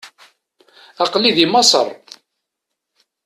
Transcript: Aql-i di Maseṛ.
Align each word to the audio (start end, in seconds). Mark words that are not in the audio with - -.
Aql-i 1.03 1.31
di 1.37 1.45
Maseṛ. 1.51 1.87